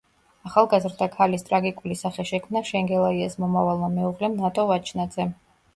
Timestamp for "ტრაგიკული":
1.49-1.97